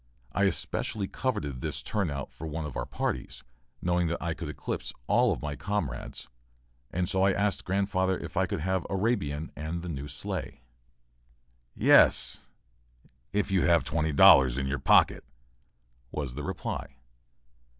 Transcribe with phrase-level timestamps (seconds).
[0.31, 3.43] I especially coveted this turnout for one of our parties,
[3.83, 6.27] knowing that I could eclipse all my comrades,
[6.89, 10.63] and so I asked grandfather if I could have "Arabian" and the new sleigh.
[11.75, 12.39] "Yes,
[13.31, 15.23] if you have twenty dollars in your pocket,"
[16.11, 16.95] was the reply.